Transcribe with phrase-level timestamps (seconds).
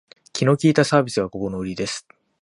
[0.33, 2.07] 気の利いたサービスがここのウリです